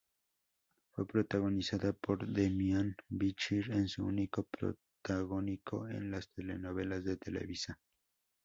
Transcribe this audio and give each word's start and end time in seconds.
Fue 0.95 1.05
protagonizada 1.05 1.93
por 1.93 2.27
Demián 2.27 2.95
Bichir 3.07 3.69
en 3.69 3.87
su 3.87 4.03
único 4.03 4.47
protagónico 4.49 5.87
en 5.89 6.09
las 6.09 6.27
telenovelas 6.31 7.03
de 7.03 7.17
Televisa. 7.17 7.79